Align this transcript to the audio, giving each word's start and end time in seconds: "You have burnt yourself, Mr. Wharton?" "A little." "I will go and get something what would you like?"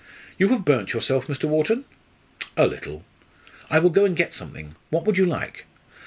"You 0.39 0.47
have 0.47 0.65
burnt 0.65 0.93
yourself, 0.93 1.27
Mr. 1.27 1.43
Wharton?" 1.45 1.85
"A 2.57 2.65
little." 2.65 3.03
"I 3.69 3.77
will 3.77 3.91
go 3.91 4.03
and 4.03 4.17
get 4.17 4.33
something 4.33 4.73
what 4.89 5.05
would 5.05 5.19
you 5.19 5.25
like?" 5.25 5.65